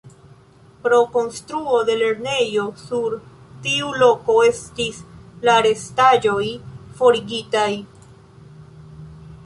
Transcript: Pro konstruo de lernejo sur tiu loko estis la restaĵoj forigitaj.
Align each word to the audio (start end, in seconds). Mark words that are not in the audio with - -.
Pro 0.85 0.97
konstruo 1.15 1.81
de 1.89 1.97
lernejo 1.99 2.63
sur 2.85 3.15
tiu 3.67 3.91
loko 4.05 4.37
estis 4.47 5.01
la 5.51 5.57
restaĵoj 5.69 6.45
forigitaj. 7.03 7.71